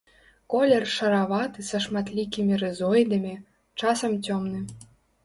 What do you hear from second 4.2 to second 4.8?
цёмны.